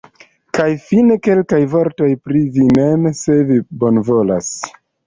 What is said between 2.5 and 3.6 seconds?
vi mem, se